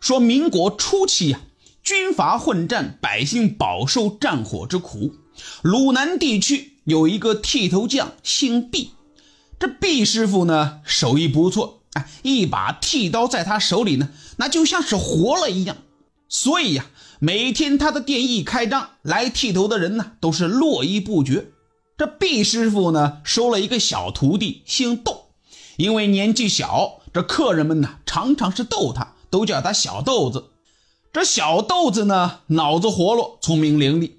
[0.00, 1.40] 说民国初期呀，
[1.82, 5.14] 军阀混战，百姓饱受战火之苦。
[5.60, 8.92] 鲁南地区有一个剃头匠，姓毕。
[9.58, 14.08] 这毕师傅呢，手艺不错，哎，一把剃刀在他手里呢，
[14.38, 15.76] 那就像是活了一样。
[16.30, 16.86] 所以呀，
[17.18, 21.48] 每天他的店一开张，来剃头的人呢，都是络绎不绝。
[21.98, 25.26] 这毕师傅呢，收了一个小徒弟，姓窦，
[25.76, 29.16] 因为年纪小，这客人们呢，常常是逗他。
[29.30, 30.50] 都叫他小豆子，
[31.12, 34.12] 这小豆子呢，脑子活络，聪明伶俐。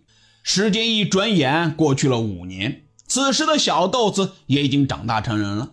[0.44, 5.72] 时间一转眼过去了五年，此时的小豆子也已经长大成人了。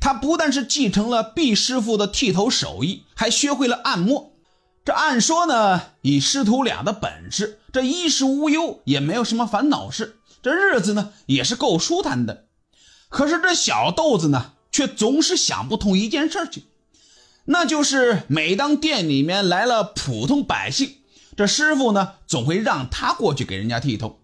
[0.00, 4.32] 他不但是继承了毕师傅的剃头手艺，还学会了按摩。
[4.84, 12.44] 这按说呢，以师徒俩的本事，这衣食无忧，也没有什么烦恼事，这日子呢也是够舒坦的。
[13.08, 16.64] 可是这小豆子呢，却总是想不通一件事情。
[17.46, 20.96] 那就是每当店里面来了普通百姓，
[21.36, 24.18] 这师傅呢总会让他过去给人家剃头。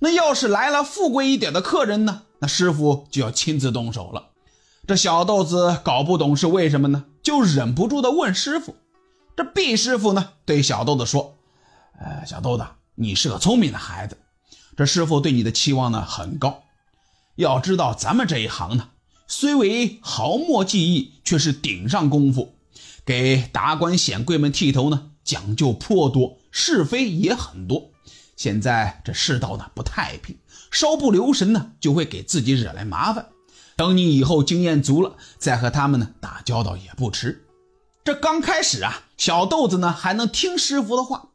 [0.00, 4.30] 那要是来了富贵一点的客人呢，那师傅就要亲自动手了。
[4.86, 8.74] 这小豆子搞不懂是为什么呢，就忍不住的问师傅。
[9.36, 11.36] 这毕师傅呢对小豆子说
[11.98, 12.66] ：“呃，小豆子，
[12.96, 14.18] 你是个聪明的孩子，
[14.76, 16.64] 这师傅对你的期望呢很高。
[17.36, 18.88] 要知道咱们这一行呢，
[19.28, 22.56] 虽为毫末技艺，却是顶上功夫。”
[23.04, 27.90] 给达官显贵们剃头呢，讲究颇多，是非也很多。
[28.36, 30.36] 现在这世道呢不太平，
[30.70, 33.26] 稍不留神呢，就会给自己惹来麻烦。
[33.76, 37.44] 等你以后经验足了，再和他们呢打交道也不迟。
[38.04, 41.28] 这刚开始啊，小豆子呢还能听师傅的话，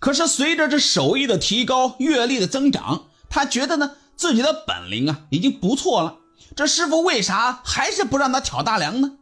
[0.00, 6.16] 可是随着这手艺的提高，阅历的增长，他觉得呢自己的本领啊已经不错了。
[6.56, 9.12] 这师傅为啥还是不让他挑大梁呢？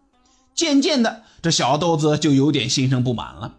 [0.54, 1.22] 渐渐的。
[1.42, 3.54] 这小豆子就有点心生不满了。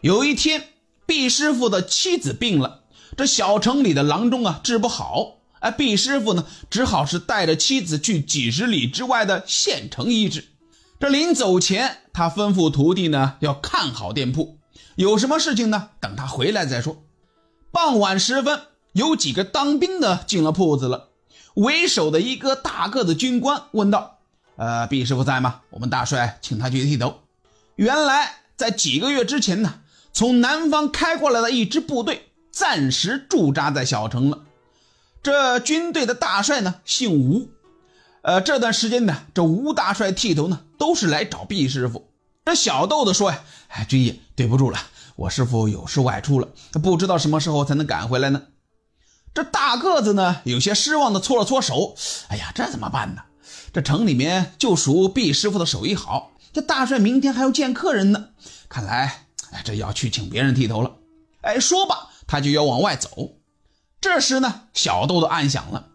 [0.00, 0.68] 有一天，
[1.06, 2.80] 毕师傅的妻子病了，
[3.16, 10.48] 这小城里的郎中啊治不好，哎，毕师傅呢只好是带着妻子去几十里之外的县城医治。
[11.00, 14.58] 这临走前，他吩咐徒弟呢要看好店铺，
[14.96, 17.04] 有什么事情呢等他回来再说。
[17.70, 18.60] 傍晚时分，
[18.92, 21.08] 有几个当兵的进了铺子了，
[21.54, 24.18] 为首的一个大个子军官问道。
[24.56, 25.60] 呃，毕师傅在吗？
[25.70, 27.20] 我们大帅请他去剃头。
[27.76, 29.80] 原来在几个月之前呢，
[30.12, 34.40] 从南方开过来的一支部队暂时驻扎在小城了。
[35.22, 37.48] 这军队的大帅呢姓吴。
[38.22, 42.08] 呃，这段时间呢，这吴大帅剃头呢都是来找毕师傅。
[42.44, 44.78] 这小豆子说呀：“哎，军爷，对不住了，
[45.16, 46.48] 我师傅有事外出了，
[46.82, 48.42] 不知道什么时候才能赶回来呢。”
[49.34, 51.96] 这大个子呢有些失望的搓了搓手
[52.28, 53.22] ：“哎呀，这怎么办呢？”
[53.72, 58.28] 这城里面就属毕师傅的手艺好，这大帅明天还要见客人呢，
[58.68, 60.96] 看来哎，这要去请别人剃头了。
[61.40, 63.38] 哎，说吧，他就要往外走。
[63.98, 65.88] 这时呢，小豆豆暗想了，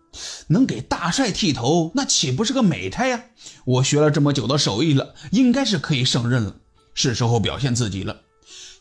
[0.48, 3.26] 能给大帅剃头，那岂不是个美差呀？
[3.66, 6.56] 我学了这么久的手艺了，应该是可以胜任了，
[6.96, 8.22] 是时候表现自己了。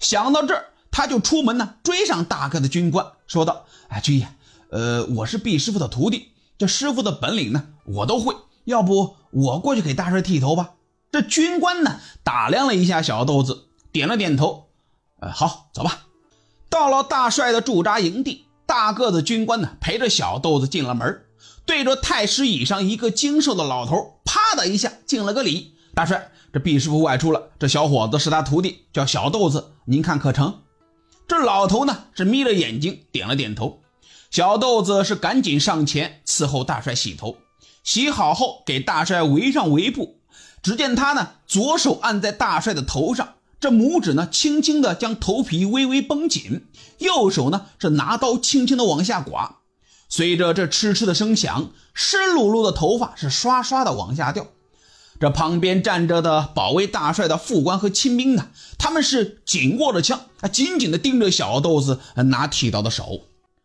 [0.00, 4.28] 想到这儿，他就出门呢，追上大哥的军官，说道：“哎，军爷，
[4.70, 8.34] 呃，我是毕师傅的徒弟，这师傅的本领呢，我都会。”
[8.66, 10.74] 要不我过去给大帅剃头吧？
[11.10, 14.66] 这军官呢打量了一下小豆子，点了点头。
[15.20, 16.00] 呃，好，走吧。
[16.68, 21.22] 到了大帅的驻扎营地，大个子军官呢陪着小豆子进了门，
[21.64, 25.74] 对着太师椅上一个精瘦的老头，啪的一下敬了个礼。
[25.94, 30.62] 大帅，这毕师傅外出了，这小伙子是他徒弟，叫小豆子，您看可成？
[31.28, 33.80] 这老头呢是眯着眼睛点了点头。
[34.30, 37.36] 小豆子是赶紧上前伺候大帅洗头。
[37.86, 40.18] 洗好后，给大帅围上围布。
[40.60, 46.62] 只见他呢，左手按在大帅的头上，这拇指呢，轻轻的将头皮微微绷紧；
[46.98, 49.58] 右手呢，是拿刀轻轻的往下刮。
[50.08, 54.48] 随着这哧哧的声响，湿漉漉的头发是刷刷的往下掉。
[55.20, 63.20] 这旁边站着的保卫大帅的副官和亲兵呢，他们是紧握着枪，啊，紧紧的盯着小豆子拿剃刀的手。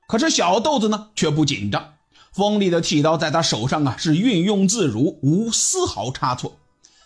[0.07, 1.95] 可是小豆子呢，却不紧张。
[2.33, 6.57] 锋利的剃刀在他手上啊，是运用自如，无丝毫差错。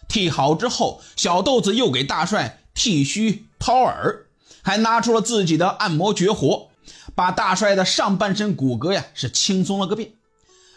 [0.08, 4.28] 剃好之后，小豆子又给大帅剃须、掏耳，
[4.62, 6.70] 还拿出了自己的按摩绝活，
[7.16, 10.14] 把大帅的上半身骨骼呀是轻松了个遍。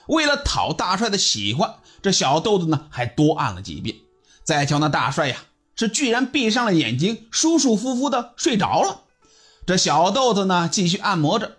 [0.06, 3.96] 为了讨大帅的喜欢，这小豆子呢还多按了几遍。
[4.44, 5.36] 再瞧那大帅呀，
[5.76, 9.02] 是居然闭上了眼睛，舒舒服服的睡着了。
[9.66, 11.57] 这小豆子呢继续按摩着。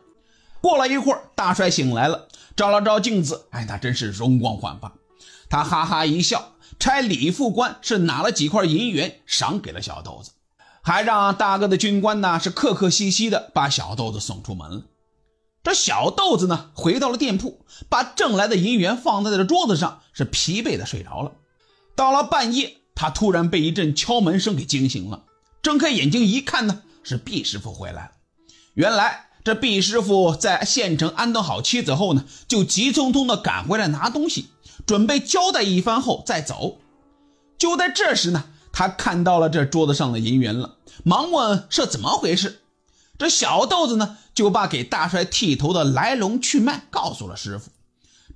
[0.62, 2.28] 过了一会儿，大帅醒来了。
[2.56, 4.94] 照了照镜子，哎，那真是容光焕发。
[5.50, 10.32] 他哈哈一笑，差李副官是拿了几块银元赏给了小豆子。
[10.82, 14.84] 还让大哥的军官呢是客客气气的把小豆子送出门了。
[15.62, 21.34] 这小豆子呢回到了店铺，把挣来的银元放在了桌子上，是疲惫的睡着了。
[21.96, 25.24] 到了半夜，他突然被一阵敲门声给惊醒了，
[25.62, 28.12] 睁开眼睛一看呢，是毕师傅回来了。
[28.74, 34.50] 原来这毕师傅在县城安顿好妻子后呢，就急匆匆的赶回来拿东西，
[34.86, 36.78] 准备交代一番后再走。
[37.58, 38.46] 就在这时呢。
[38.72, 42.62] 他看到了这桌子上的银元了，忙问是怎么回事。
[43.18, 47.72] 这小豆子呢，就把给大帅剃头的来龙去脉告诉了师傅。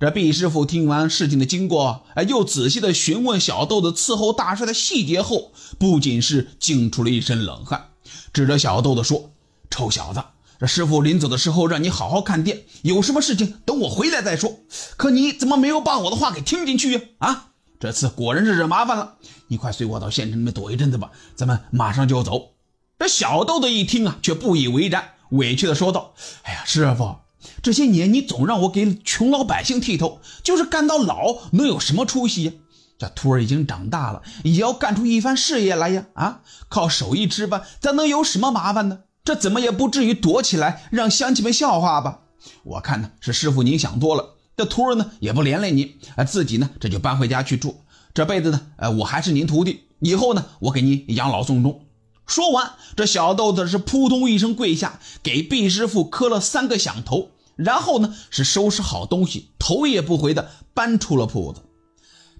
[0.00, 7.90] 这毕师傅听完事情的经过，哎，又仔细的询问小豆子伺候大帅的细节后，不仅是惊出了一身冷汗，
[8.32, 9.30] 指着小豆子说
[9.70, 10.20] ：“臭小子，
[10.64, 14.60] 这师傅临走的时候让你好好看店，有什么事情等我回来再说。
[14.96, 17.00] 可你怎么没有把我的话给听进去呀？
[17.18, 19.16] 啊！”这次果然是惹麻烦了，
[19.48, 22.52] 你快随我到县城里面躲一阵子吧，咱们马上就走。
[22.98, 26.14] 这小豆豆一听啊，却不以为然，委屈的说道
[26.44, 27.16] ：“哎呀，师傅，
[27.62, 32.52] 这些年你总让我给穷老百姓剃头，就是干到老能有什么出息呀？
[32.96, 36.06] 这徒儿已经长大了，也要干出一番事业来呀！
[36.14, 36.40] 啊，
[36.70, 39.00] 靠手艺吃饭，咱能有什么麻烦呢？
[39.24, 42.20] 这怎么也不至于躲起来让乡亲们笑话吧？
[42.62, 47.80] 我看呢，是师傅您想多了。”这徒儿呢也不连累您，啊，自己呢这就搬回家去住。
[48.12, 51.86] 这辈子呢，呃，我还是您徒弟，以后呢，我给您养老送终。
[52.26, 61.62] 说完，这小豆子是扑通一声跪下，给毕师傅磕了三个响头，然后呢是收拾好东西，头也不回的搬出了铺子。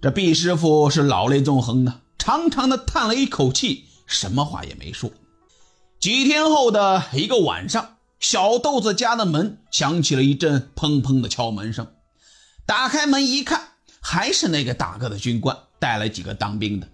[0.03, 5.11] 这毕师傅是老泪纵横的，长长的叹了一口气，什么话也没说。
[6.05, 11.95] 几天后的一个晚上，小豆子家的门响起了一阵砰砰的敲门声。
[12.67, 13.69] 打开门一看，
[14.03, 16.89] 还是那个大个子军官带了几个当兵的。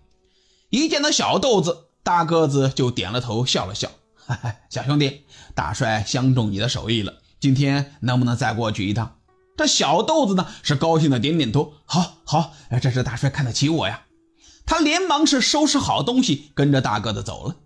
[0.68, 5.24] 一见到小豆子，大个子就点了头，笑了笑：“哈哈，小兄弟，
[5.56, 9.16] 大帅相中你的手艺了，今天能不能再过去一趟？”
[9.58, 14.02] 这小豆子呢，是高兴的点点头：“好，好，这是大帅看得起我呀。”
[14.64, 17.56] 他连忙是收拾好东西，跟着大个子走了。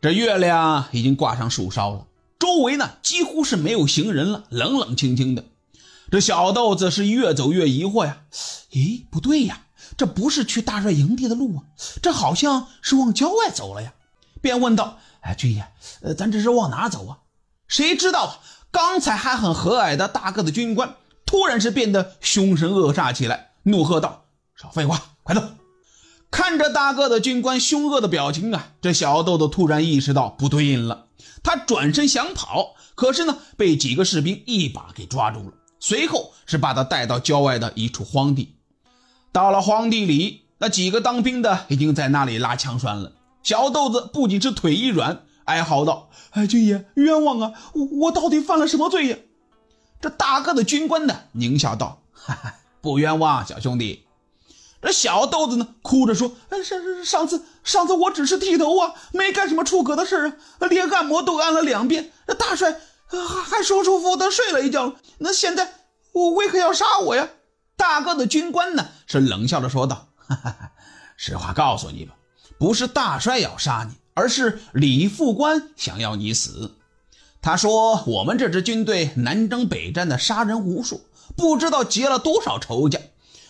[0.00, 2.06] 这月亮已经挂上树梢了，
[2.38, 5.44] 周围呢几乎是没有行人了，冷冷清清的。
[6.10, 8.18] 这小豆子是越走越疑惑呀，
[8.70, 9.62] 咦，不对呀，
[9.96, 11.64] 这不是去大帅营地的路啊，
[12.00, 13.92] 这好像是往郊外走了呀。
[14.40, 15.66] 便问道：“哎，军爷，
[16.00, 17.18] 呃，咱这是往哪走啊？”
[17.66, 18.40] 谁知道
[18.70, 20.94] 刚才还很和蔼的大个子军官，
[21.26, 25.42] 突然是变得凶神恶煞起来，怒喝道：“少废话，快走！”
[26.30, 31.06] 看着大个子军官凶恶的表情啊，这小豆豆突然意识到不对劲了，
[31.42, 35.54] 他转身想跑，可是呢，被几个士兵一把给抓住了。
[35.80, 38.56] 随后是把他带到郊外的一处荒地，
[39.32, 43.12] 到了荒地里，那几个当兵的已经在那里拉枪栓了。
[43.42, 47.52] 小豆子不仅是腿一软，哀嚎道：“哎，军爷，冤枉啊！
[47.72, 49.16] 我我到底犯了什么罪呀？”
[50.00, 54.04] 这大个的军官呢，狞笑道：“哈哈，不冤枉，小兄弟。”
[54.80, 62.12] 这小豆子呢，哭着说：“上上上次上次我只是剃头啊，没干什么出格的事啊，连按摩都按了两遍。
[62.26, 62.80] 这大帅。”
[63.10, 65.72] 还还舒舒服服的睡了一觉，那现在
[66.12, 67.26] 我为何要杀我呀？
[67.74, 70.72] 大个的军官呢，是冷笑着说道：“哈哈，
[71.16, 72.14] 实话告诉你吧，
[72.58, 76.74] 不是大帅要杀你，而是李副官想要你死。
[77.40, 81.00] 他说我们这支军队南征北战的杀人无数，
[81.34, 83.00] 不知道结了多少仇家。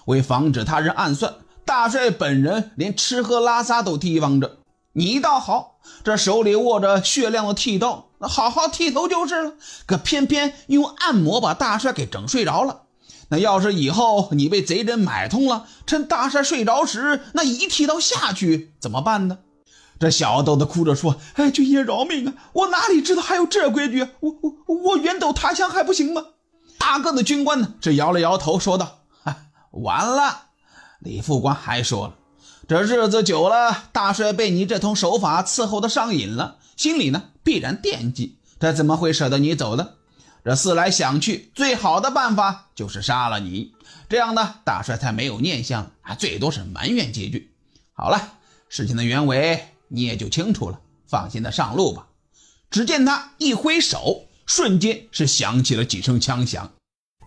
[0.09, 1.35] 为防止他人暗算，
[1.65, 4.59] 大帅本人连吃喝拉撒都提防着。”
[4.95, 9.53] 你倒好，这手里握着血亮的剃刀，那好好剃头就是了。
[9.87, 12.83] 可偏偏用按摩把大帅给整睡着了。
[13.29, 19.39] 那要是以后你被贼人买通了，趁大帅睡着时，那一剃刀下去怎么办呢？
[20.01, 22.35] 这小豆子哭着说：“哎，军爷饶命啊！
[22.55, 24.09] 我哪里知道还有这规矩？
[24.21, 26.25] 我我我远走他乡还不行吗？”
[26.79, 28.98] 大个子军官呢，这摇了摇头说道
[29.73, 30.47] ：“完了。”
[31.01, 32.15] 李副官还说了。
[32.67, 39.91] 这日子久了，大帅被你这通手法伺候的上瘾了，心里呢必然惦记，这怎么会舍得你走呢？
[40.45, 43.73] 这思来想去，最好的办法就是杀了你，
[44.09, 47.53] 这样呢，大帅才没有念想，还最多是埋怨几句。
[47.93, 48.35] 好了，
[48.69, 52.09] 事情的原委你也就清楚了，放心的上路吧。
[52.71, 56.71] 只见他一挥手，瞬间是响起了几声枪响。